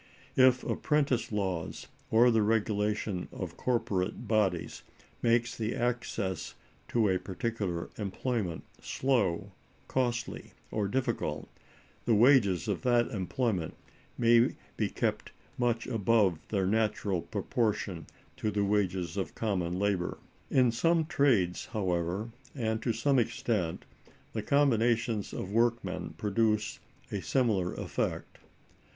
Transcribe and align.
If 0.35 0.63
apprentice 0.63 1.31
laws, 1.31 1.85
or 2.09 2.31
the 2.31 2.41
regulations 2.41 3.27
of 3.31 3.55
corporate 3.55 4.27
bodies, 4.27 4.81
make 5.21 5.51
the 5.51 5.75
access 5.75 6.55
to 6.87 7.07
a 7.07 7.19
particular 7.19 7.91
employment 7.99 8.63
slow, 8.81 9.51
costly, 9.87 10.53
or 10.71 10.87
difficult, 10.87 11.49
the 12.05 12.15
wages 12.15 12.67
of 12.67 12.81
that 12.81 13.11
employment 13.11 13.75
may 14.17 14.55
be 14.75 14.89
kept 14.89 15.33
much 15.59 15.85
above 15.85 16.39
their 16.47 16.65
natural 16.65 17.21
proportion 17.21 18.07
to 18.37 18.49
the 18.49 18.65
wages 18.65 19.17
of 19.17 19.35
common 19.35 19.77
labor. 19.77 20.17
In 20.49 20.71
some 20.71 21.05
trades, 21.05 21.67
however, 21.73 22.31
and 22.55 22.81
to 22.81 22.91
some 22.91 23.19
extent, 23.19 23.85
the 24.33 24.41
combinations 24.41 25.31
of 25.31 25.51
workmen 25.51 26.15
produce 26.17 26.79
a 27.11 27.21
similar 27.21 27.75
effect. 27.75 28.39